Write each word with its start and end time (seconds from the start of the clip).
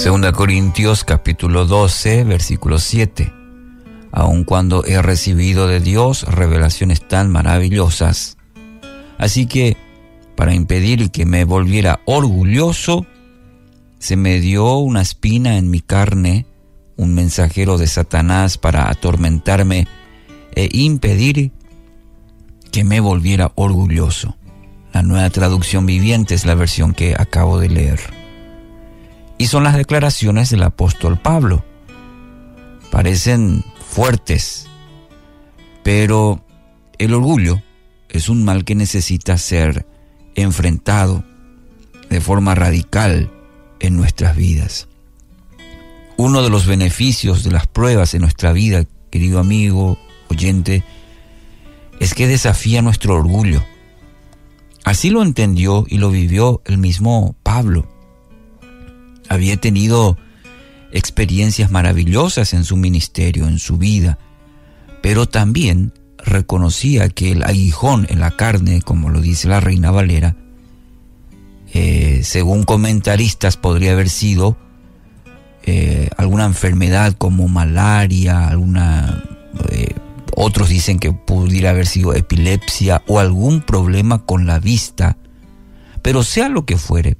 Segunda 0.00 0.32
Corintios 0.32 1.04
capítulo 1.04 1.66
12, 1.66 2.24
versículo 2.24 2.78
7. 2.78 3.34
Aun 4.12 4.44
cuando 4.44 4.82
he 4.86 5.02
recibido 5.02 5.68
de 5.68 5.78
Dios 5.78 6.22
revelaciones 6.22 7.06
tan 7.06 7.30
maravillosas. 7.30 8.38
Así 9.18 9.44
que, 9.44 9.76
para 10.36 10.54
impedir 10.54 11.10
que 11.10 11.26
me 11.26 11.44
volviera 11.44 12.00
orgulloso, 12.06 13.04
se 13.98 14.16
me 14.16 14.40
dio 14.40 14.78
una 14.78 15.02
espina 15.02 15.58
en 15.58 15.68
mi 15.68 15.80
carne, 15.80 16.46
un 16.96 17.12
mensajero 17.12 17.76
de 17.76 17.86
Satanás 17.86 18.56
para 18.56 18.88
atormentarme 18.88 19.86
e 20.56 20.70
impedir 20.72 21.52
que 22.72 22.84
me 22.84 23.00
volviera 23.00 23.52
orgulloso. 23.54 24.34
La 24.94 25.02
nueva 25.02 25.28
traducción 25.28 25.84
viviente 25.84 26.34
es 26.34 26.46
la 26.46 26.54
versión 26.54 26.94
que 26.94 27.14
acabo 27.18 27.58
de 27.58 27.68
leer. 27.68 28.19
Y 29.40 29.46
son 29.46 29.64
las 29.64 29.74
declaraciones 29.74 30.50
del 30.50 30.62
apóstol 30.64 31.16
Pablo. 31.18 31.64
Parecen 32.90 33.64
fuertes, 33.88 34.68
pero 35.82 36.44
el 36.98 37.14
orgullo 37.14 37.62
es 38.10 38.28
un 38.28 38.44
mal 38.44 38.66
que 38.66 38.74
necesita 38.74 39.38
ser 39.38 39.86
enfrentado 40.34 41.24
de 42.10 42.20
forma 42.20 42.54
radical 42.54 43.32
en 43.78 43.96
nuestras 43.96 44.36
vidas. 44.36 44.88
Uno 46.18 46.42
de 46.42 46.50
los 46.50 46.66
beneficios 46.66 47.42
de 47.42 47.52
las 47.52 47.66
pruebas 47.66 48.12
en 48.12 48.20
nuestra 48.20 48.52
vida, 48.52 48.84
querido 49.10 49.38
amigo, 49.38 49.96
oyente, 50.28 50.84
es 51.98 52.12
que 52.12 52.28
desafía 52.28 52.82
nuestro 52.82 53.14
orgullo. 53.14 53.64
Así 54.84 55.08
lo 55.08 55.22
entendió 55.22 55.86
y 55.88 55.96
lo 55.96 56.10
vivió 56.10 56.60
el 56.66 56.76
mismo 56.76 57.36
Pablo 57.42 57.99
había 59.30 59.56
tenido 59.56 60.18
experiencias 60.92 61.70
maravillosas 61.70 62.52
en 62.52 62.64
su 62.64 62.76
ministerio, 62.76 63.46
en 63.46 63.60
su 63.60 63.78
vida, 63.78 64.18
pero 65.02 65.26
también 65.26 65.92
reconocía 66.18 67.08
que 67.08 67.30
el 67.30 67.44
aguijón 67.44 68.06
en 68.10 68.18
la 68.18 68.32
carne, 68.32 68.82
como 68.82 69.08
lo 69.08 69.20
dice 69.20 69.46
la 69.46 69.60
reina 69.60 69.92
Valera, 69.92 70.36
eh, 71.72 72.22
según 72.24 72.64
comentaristas 72.64 73.56
podría 73.56 73.92
haber 73.92 74.10
sido 74.10 74.58
eh, 75.62 76.10
alguna 76.16 76.44
enfermedad 76.44 77.14
como 77.16 77.46
malaria, 77.46 78.48
alguna, 78.48 79.22
eh, 79.70 79.94
otros 80.34 80.68
dicen 80.68 80.98
que 80.98 81.12
pudiera 81.12 81.70
haber 81.70 81.86
sido 81.86 82.14
epilepsia 82.14 83.02
o 83.06 83.20
algún 83.20 83.60
problema 83.60 84.26
con 84.26 84.48
la 84.48 84.58
vista, 84.58 85.16
pero 86.02 86.24
sea 86.24 86.48
lo 86.48 86.64
que 86.64 86.76
fuere, 86.76 87.16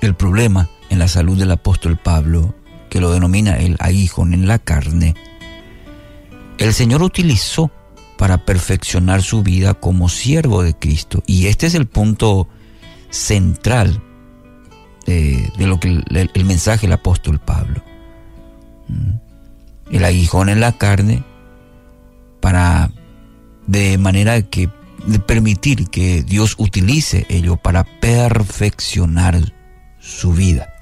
el 0.00 0.14
problema 0.14 0.70
en 0.94 1.00
la 1.00 1.08
salud 1.08 1.38
del 1.38 1.50
apóstol 1.50 1.98
Pablo, 1.98 2.54
que 2.88 3.00
lo 3.00 3.12
denomina 3.12 3.56
el 3.56 3.76
aguijón 3.80 4.32
en 4.32 4.46
la 4.46 4.58
carne, 4.58 5.14
el 6.58 6.72
Señor 6.72 7.02
utilizó 7.02 7.70
para 8.16 8.38
perfeccionar 8.44 9.20
su 9.22 9.42
vida 9.42 9.74
como 9.74 10.08
siervo 10.08 10.62
de 10.62 10.72
Cristo. 10.72 11.22
Y 11.26 11.46
este 11.46 11.66
es 11.66 11.74
el 11.74 11.86
punto 11.86 12.48
central 13.10 14.00
de, 15.04 15.50
lo 15.58 15.80
que 15.80 15.88
el, 15.88 16.44
mensaje 16.44 16.86
del 16.86 16.92
apóstol 16.92 17.40
Pablo. 17.40 17.82
Mm. 18.88 19.94
El 19.94 20.04
aguijón 20.04 20.48
en 20.48 20.60
la 20.60 20.72
carne 20.72 21.24
para 22.40 22.90
de 23.66 23.98
manera 23.98 24.40
que 24.42 24.68
permitir 25.26 25.88
que 25.88 26.22
Dios 26.22 26.54
utilice 26.56 27.26
ello 27.28 27.56
para 27.56 27.84
perfeccionar 28.00 29.52
su 29.98 30.32
vida. 30.32 30.73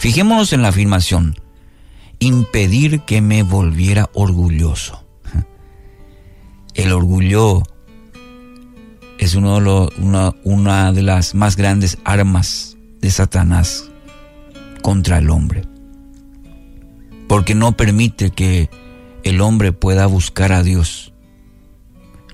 Fijémonos 0.00 0.54
en 0.54 0.62
la 0.62 0.68
afirmación, 0.68 1.36
impedir 2.20 3.02
que 3.02 3.20
me 3.20 3.42
volviera 3.42 4.08
orgulloso. 4.14 5.04
El 6.74 6.92
orgullo 6.92 7.62
es 9.18 9.34
una 9.34 10.92
de 10.92 11.02
las 11.02 11.34
más 11.34 11.56
grandes 11.56 11.98
armas 12.04 12.78
de 13.02 13.10
Satanás 13.10 13.90
contra 14.80 15.18
el 15.18 15.28
hombre, 15.28 15.64
porque 17.28 17.54
no 17.54 17.76
permite 17.76 18.30
que 18.30 18.70
el 19.22 19.42
hombre 19.42 19.72
pueda 19.72 20.06
buscar 20.06 20.52
a 20.52 20.62
Dios. 20.62 21.12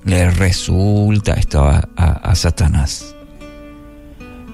Le 0.05 0.31
resulta 0.31 1.33
esto 1.33 1.65
a 1.67 2.35
Satanás. 2.35 3.13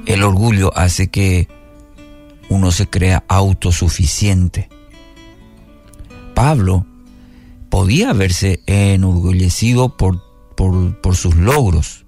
El 0.07 0.23
orgullo 0.23 0.75
hace 0.75 1.09
que 1.09 1.47
uno 2.53 2.71
se 2.71 2.87
crea 2.87 3.23
autosuficiente. 3.27 4.69
Pablo 6.35 6.85
podía 7.69 8.11
haberse 8.11 8.61
enorgullecido 8.67 9.97
por, 9.97 10.21
por, 10.55 11.15
sus 11.15 11.35
logros. 11.35 12.05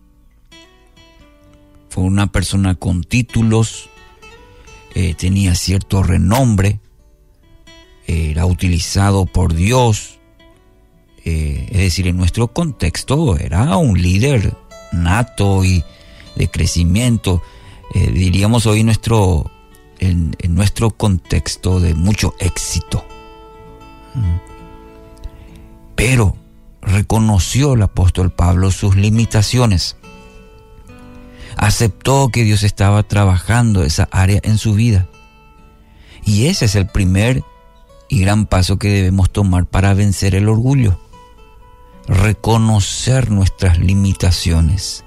Fue 1.90 2.04
una 2.04 2.28
persona 2.32 2.76
con 2.76 3.04
títulos, 3.04 3.90
eh, 4.94 5.16
tenía 5.16 5.56
cierto 5.56 6.04
renombre, 6.04 6.80
era 8.08 8.46
utilizado 8.46 9.26
por 9.26 9.56
Dios, 9.56 10.20
eh, 11.24 11.68
es 11.72 11.78
decir, 11.78 12.08
en 12.08 12.18
nuestro 12.18 12.50
contexto 12.50 13.36
era 13.38 13.76
un 13.78 14.00
líder 14.00 14.56
nato 14.92 15.66
y 15.66 15.84
de 16.36 16.48
crecimiento, 16.50 17.42
eh, 17.96 18.12
diríamos 18.12 18.68
hoy 18.68 18.84
nuestro 18.84 19.50
en, 20.00 20.36
nuestro 20.50 20.92
contexto 20.92 21.80
de 21.80 21.94
mucho 21.94 22.36
éxito. 22.40 23.06
Pero 25.96 26.36
reconoció 26.82 27.74
el 27.74 27.82
apóstol 27.82 28.32
Pablo 28.32 28.72
sus 28.72 28.96
limitaciones. 28.96 29.98
Aceptó 31.58 32.30
que 32.30 32.44
Dios 32.44 32.64
estaba 32.64 33.04
trabajando 33.04 33.84
esa 33.84 34.08
área 34.12 34.40
en 34.44 34.58
su 34.58 34.74
vida. 34.74 35.08
Y 36.24 36.48
ese 36.48 36.66
es 36.66 36.76
el 36.76 36.88
primer 36.88 37.44
y 38.10 38.22
gran 38.22 38.46
paso 38.46 38.78
que 38.78 38.90
debemos 38.90 39.30
tomar 39.32 39.66
para 39.66 39.94
vencer 39.94 40.36
el 40.36 40.50
orgullo. 40.50 41.00
Reconocer 42.08 43.32
nuestras 43.32 43.80
limitaciones 43.80 45.05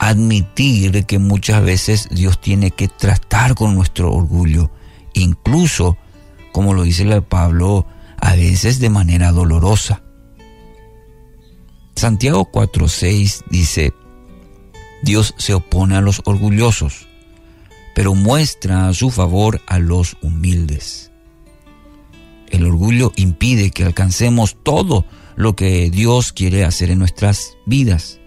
admitir 0.00 1.04
que 1.04 1.18
muchas 1.18 1.62
veces 1.62 2.08
Dios 2.10 2.40
tiene 2.40 2.70
que 2.70 2.88
tratar 2.88 3.54
con 3.54 3.74
nuestro 3.74 4.10
orgullo, 4.10 4.70
incluso, 5.12 5.98
como 6.52 6.72
lo 6.72 6.84
dice 6.84 7.02
el 7.02 7.22
Pablo, 7.22 7.86
a 8.16 8.34
veces 8.34 8.80
de 8.80 8.88
manera 8.88 9.30
dolorosa. 9.30 10.02
Santiago 11.96 12.50
4:6 12.50 13.44
dice, 13.50 13.92
Dios 15.02 15.34
se 15.36 15.52
opone 15.52 15.96
a 15.96 16.00
los 16.00 16.22
orgullosos, 16.24 17.06
pero 17.94 18.14
muestra 18.14 18.94
su 18.94 19.10
favor 19.10 19.60
a 19.66 19.78
los 19.78 20.16
humildes. 20.22 21.10
El 22.48 22.64
orgullo 22.64 23.12
impide 23.16 23.70
que 23.70 23.84
alcancemos 23.84 24.56
todo 24.62 25.04
lo 25.36 25.54
que 25.56 25.90
Dios 25.90 26.32
quiere 26.32 26.64
hacer 26.64 26.90
en 26.90 26.98
nuestras 26.98 27.58
vidas. 27.66 28.18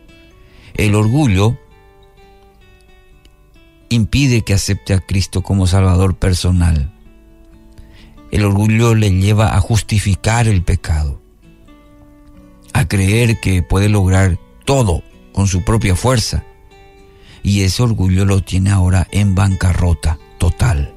El 0.75 0.95
orgullo 0.95 1.57
impide 3.93 4.41
que 4.41 4.53
acepte 4.53 4.93
a 4.93 4.99
Cristo 4.99 5.41
como 5.41 5.67
Salvador 5.67 6.15
personal. 6.15 6.91
El 8.31 8.45
orgullo 8.45 8.95
le 8.95 9.11
lleva 9.11 9.55
a 9.55 9.59
justificar 9.59 10.47
el 10.47 10.63
pecado, 10.63 11.21
a 12.73 12.87
creer 12.87 13.39
que 13.39 13.61
puede 13.61 13.89
lograr 13.89 14.39
todo 14.65 15.03
con 15.31 15.47
su 15.47 15.63
propia 15.63 15.95
fuerza. 15.95 16.43
Y 17.43 17.61
ese 17.61 17.83
orgullo 17.83 18.25
lo 18.25 18.41
tiene 18.41 18.71
ahora 18.71 19.07
en 19.11 19.35
bancarrota 19.35 20.17
total. 20.37 20.93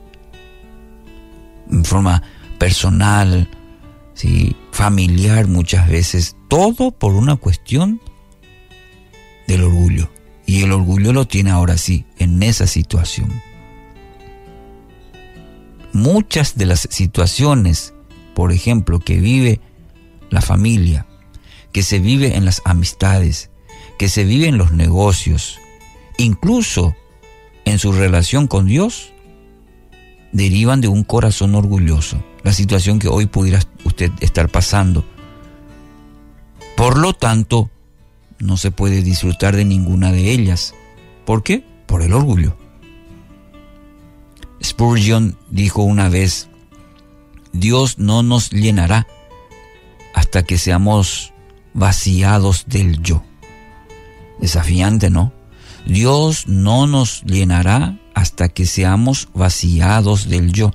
En 1.70 1.84
forma 1.84 2.22
personal, 2.58 3.50
¿sí? 4.14 4.56
familiar 4.70 5.48
muchas 5.48 5.88
veces, 5.88 6.36
todo 6.48 6.92
por 6.92 7.14
una 7.14 7.36
cuestión 7.36 8.00
del 9.46 9.64
orgullo. 9.64 10.08
Y 10.46 10.62
el 10.62 10.72
orgullo 10.72 11.12
lo 11.12 11.26
tiene 11.26 11.50
ahora 11.50 11.76
sí, 11.76 12.06
en 12.18 12.42
esa 12.42 12.66
situación. 12.66 13.42
Muchas 15.92 16.56
de 16.56 16.66
las 16.66 16.88
situaciones, 16.90 17.94
por 18.34 18.52
ejemplo, 18.52 19.00
que 19.00 19.18
vive 19.18 19.60
la 20.30 20.40
familia, 20.40 21.06
que 21.72 21.82
se 21.82 21.98
vive 21.98 22.36
en 22.36 22.44
las 22.44 22.62
amistades, 22.64 23.50
que 23.98 24.08
se 24.08 24.24
vive 24.24 24.46
en 24.46 24.58
los 24.58 24.72
negocios, 24.72 25.58
incluso 26.18 26.94
en 27.64 27.78
su 27.78 27.92
relación 27.92 28.46
con 28.46 28.66
Dios, 28.66 29.12
derivan 30.32 30.80
de 30.80 30.88
un 30.88 31.02
corazón 31.02 31.54
orgulloso. 31.54 32.22
La 32.42 32.52
situación 32.52 32.98
que 32.98 33.08
hoy 33.08 33.26
pudiera 33.26 33.60
usted 33.84 34.12
estar 34.20 34.48
pasando. 34.48 35.04
Por 36.76 36.98
lo 36.98 37.14
tanto, 37.14 37.70
no 38.38 38.56
se 38.56 38.70
puede 38.70 39.02
disfrutar 39.02 39.56
de 39.56 39.64
ninguna 39.64 40.12
de 40.12 40.32
ellas. 40.32 40.74
¿Por 41.24 41.42
qué? 41.42 41.64
Por 41.86 42.02
el 42.02 42.12
orgullo. 42.12 42.56
Spurgeon 44.62 45.38
dijo 45.50 45.82
una 45.82 46.08
vez, 46.08 46.48
Dios 47.52 47.98
no 47.98 48.22
nos 48.22 48.50
llenará 48.50 49.06
hasta 50.14 50.42
que 50.42 50.58
seamos 50.58 51.32
vaciados 51.74 52.64
del 52.66 53.02
yo. 53.02 53.22
Desafiante, 54.40 55.10
¿no? 55.10 55.32
Dios 55.86 56.48
no 56.48 56.86
nos 56.86 57.22
llenará 57.22 57.98
hasta 58.14 58.48
que 58.48 58.66
seamos 58.66 59.28
vaciados 59.34 60.28
del 60.28 60.52
yo. 60.52 60.72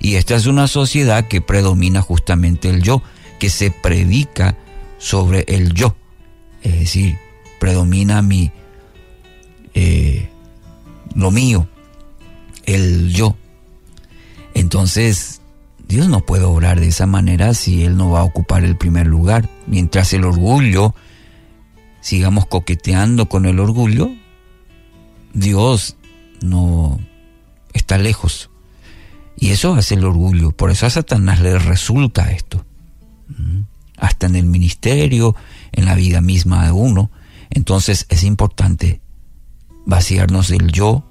Y 0.00 0.14
esta 0.14 0.34
es 0.34 0.46
una 0.46 0.68
sociedad 0.68 1.26
que 1.28 1.40
predomina 1.40 2.00
justamente 2.00 2.70
el 2.70 2.82
yo, 2.82 3.02
que 3.38 3.50
se 3.50 3.70
predica 3.70 4.56
sobre 4.98 5.44
el 5.48 5.74
yo. 5.74 5.96
Es 6.66 6.80
decir, 6.80 7.16
predomina 7.60 8.22
mi, 8.22 8.50
eh, 9.72 10.28
lo 11.14 11.30
mío, 11.30 11.68
el 12.64 13.12
yo. 13.12 13.36
Entonces, 14.52 15.40
Dios 15.86 16.08
no 16.08 16.26
puede 16.26 16.42
obrar 16.42 16.80
de 16.80 16.88
esa 16.88 17.06
manera 17.06 17.54
si 17.54 17.84
Él 17.84 17.96
no 17.96 18.10
va 18.10 18.20
a 18.20 18.24
ocupar 18.24 18.64
el 18.64 18.76
primer 18.76 19.06
lugar. 19.06 19.48
Mientras 19.68 20.12
el 20.12 20.24
orgullo, 20.24 20.92
sigamos 22.00 22.46
coqueteando 22.46 23.28
con 23.28 23.46
el 23.46 23.60
orgullo, 23.60 24.10
Dios 25.34 25.96
no 26.42 26.98
está 27.74 27.96
lejos. 27.96 28.50
Y 29.36 29.50
eso 29.50 29.74
hace 29.74 29.94
el 29.94 30.04
orgullo. 30.04 30.50
Por 30.50 30.72
eso 30.72 30.86
a 30.86 30.90
Satanás 30.90 31.40
le 31.40 31.60
resulta 31.60 32.32
esto. 32.32 32.66
Mm. 33.28 33.65
En 34.26 34.36
el 34.36 34.46
ministerio, 34.46 35.34
en 35.72 35.84
la 35.84 35.94
vida 35.94 36.20
misma 36.20 36.64
de 36.64 36.72
uno. 36.72 37.10
Entonces 37.50 38.06
es 38.08 38.24
importante 38.24 39.00
vaciarnos 39.86 40.48
del 40.48 40.72
yo 40.72 41.04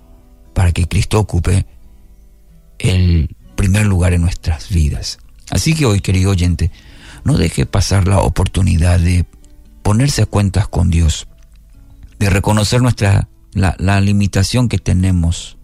para 0.53 0.71
que 0.71 0.87
Cristo 0.87 1.19
ocupe 1.19 1.65
el 2.79 3.35
primer 3.55 3.85
lugar 3.85 4.13
en 4.13 4.21
nuestras 4.21 4.69
vidas. 4.69 5.17
Así 5.49 5.75
que 5.75 5.85
hoy, 5.85 6.01
querido 6.01 6.31
oyente, 6.31 6.71
no 7.23 7.37
deje 7.37 7.65
pasar 7.65 8.07
la 8.07 8.19
oportunidad 8.19 8.99
de 8.99 9.25
ponerse 9.83 10.23
a 10.23 10.25
cuentas 10.25 10.67
con 10.67 10.89
Dios, 10.89 11.27
de 12.19 12.29
reconocer 12.29 12.81
nuestra 12.81 13.29
la, 13.53 13.75
la 13.79 14.01
limitación 14.01 14.69
que 14.69 14.77
tenemos. 14.77 15.57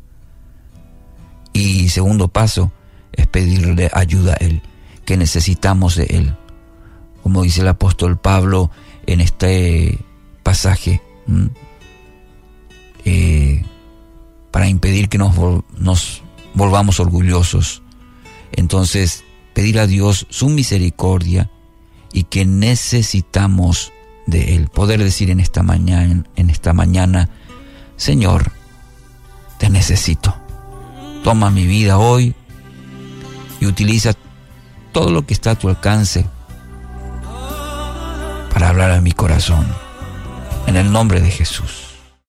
Y 1.53 1.89
segundo 1.89 2.27
paso 2.27 2.71
es 3.13 3.27
pedirle 3.27 3.89
ayuda 3.93 4.33
a 4.33 4.43
Él, 4.43 4.61
que 5.05 5.17
necesitamos 5.17 5.95
de 5.95 6.03
Él. 6.05 6.35
Como 7.23 7.43
dice 7.43 7.61
el 7.61 7.67
apóstol 7.67 8.17
Pablo 8.17 8.71
en 9.05 9.21
este 9.21 9.99
pasaje, 10.43 11.01
eh, 13.05 13.63
para 14.51 14.67
impedir 14.67 15.09
que 15.09 15.17
nos, 15.17 16.23
volvamos 16.53 16.99
orgullosos. 16.99 17.81
Entonces, 18.51 19.23
pedir 19.53 19.79
a 19.79 19.87
Dios 19.87 20.27
su 20.29 20.49
misericordia 20.49 21.49
y 22.11 22.23
que 22.23 22.45
necesitamos 22.45 23.93
de 24.27 24.55
Él. 24.55 24.67
Poder 24.67 25.01
decir 25.03 25.29
en 25.29 25.39
esta 25.39 25.63
mañana, 25.63 27.29
Señor, 27.95 28.51
te 29.57 29.69
necesito. 29.69 30.35
Toma 31.23 31.49
mi 31.49 31.65
vida 31.65 31.97
hoy 31.97 32.35
y 33.59 33.67
utiliza 33.67 34.13
todo 34.91 35.11
lo 35.11 35.25
que 35.25 35.33
está 35.33 35.51
a 35.51 35.55
tu 35.55 35.69
alcance 35.69 36.25
para 38.61 38.69
hablar 38.69 38.91
a 38.91 39.01
mi 39.01 39.11
corazón. 39.11 39.65
En 40.67 40.75
el 40.75 40.91
nombre 40.91 41.19
de 41.19 41.31
Jesús. 41.31 41.80